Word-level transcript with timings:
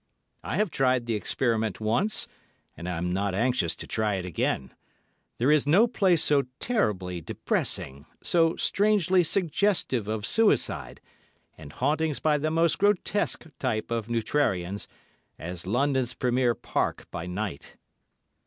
I 0.43 0.55
have 0.55 0.71
tried 0.71 1.05
the 1.05 1.13
experiment 1.13 1.79
once, 1.79 2.27
and 2.75 2.89
I 2.89 2.97
am 2.97 3.13
not 3.13 3.35
anxious 3.35 3.75
to 3.75 3.85
try 3.85 4.15
it 4.15 4.25
again; 4.25 4.73
there 5.37 5.51
is 5.51 5.67
no 5.67 5.85
place 5.85 6.23
so 6.23 6.45
terribly 6.59 7.21
depressing, 7.21 8.07
so 8.23 8.55
strangely 8.55 9.23
suggestive 9.23 10.07
of 10.07 10.25
suicide, 10.25 11.01
and 11.55 11.71
hauntings 11.73 12.19
by 12.19 12.39
the 12.39 12.49
most 12.49 12.79
grotesque 12.79 13.45
type 13.59 13.91
of 13.91 14.07
neutrarians, 14.09 14.87
as 15.37 15.67
London's 15.67 16.15
premier 16.15 16.55
park 16.55 17.05
by 17.11 17.27
night. 17.27 17.77